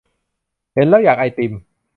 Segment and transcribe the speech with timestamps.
[0.73, 1.51] เห็นแล้วอยากไอติม